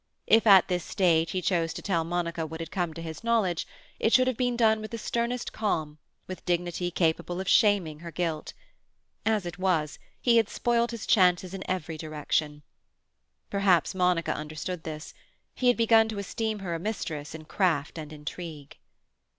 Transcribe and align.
If 0.25 0.47
at 0.47 0.67
this 0.67 0.83
stage 0.83 1.29
he 1.29 1.43
chose 1.43 1.73
to 1.73 1.81
tell 1.83 2.03
Monica 2.03 2.43
what 2.47 2.59
had 2.59 2.71
come 2.71 2.91
to 2.95 3.03
his 3.03 3.23
knowledge, 3.23 3.67
it 3.99 4.11
should 4.11 4.25
have 4.25 4.35
been 4.35 4.57
done 4.57 4.81
with 4.81 4.89
the 4.89 4.97
sternest 4.97 5.53
calm, 5.53 5.99
with 6.25 6.43
dignity 6.43 6.89
capable 6.89 7.39
of 7.39 7.47
shaming 7.47 7.99
her 7.99 8.09
guilt. 8.11 8.53
As 9.27 9.45
it 9.45 9.59
was, 9.59 9.99
he 10.19 10.37
had 10.37 10.49
spoilt 10.49 10.89
his 10.89 11.05
chances 11.05 11.53
in 11.53 11.63
every 11.69 11.99
direction. 11.99 12.63
Perhaps 13.51 13.93
Monica 13.93 14.33
understood 14.33 14.85
this; 14.85 15.13
he 15.53 15.67
had 15.67 15.77
begun 15.77 16.07
to 16.09 16.17
esteem 16.17 16.57
her 16.65 16.73
a 16.73 16.79
mistress 16.79 17.35
in 17.35 17.45
craft 17.45 17.99
and 17.99 18.11
intrigue. 18.11 18.77